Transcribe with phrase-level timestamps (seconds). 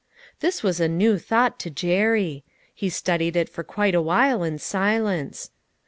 [0.39, 2.43] This was a new thought to Jerry.
[2.73, 5.51] He studied it for awhile in silence.